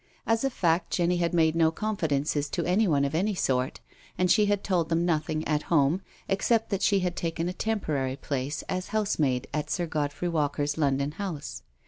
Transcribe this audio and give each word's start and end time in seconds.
As 0.25 0.43
a 0.43 0.49
fact 0.49 0.89
Jenny 0.91 1.17
had 1.17 1.31
made 1.31 1.55
no 1.55 1.69
confidences 1.69 2.49
to 2.49 2.65
anyone 2.65 3.05
of 3.05 3.13
any 3.13 3.35
sort, 3.35 3.81
and 4.17 4.31
she 4.31 4.47
had 4.47 4.63
told 4.63 4.89
them 4.89 5.05
nothing 5.05 5.47
at 5.47 5.61
home, 5.69 6.01
except 6.27 6.71
that 6.71 6.81
she 6.81 7.01
had 7.01 7.15
taken 7.15 7.47
a 7.47 7.53
temporary 7.53 8.15
place 8.15 8.63
as 8.63 8.87
housemaid' 8.87 9.45
at 9.53 9.69
Sir 9.69 9.85
Godfrey 9.85 10.27
Walker's 10.29 10.75
London 10.75 11.11
house. 11.11 11.61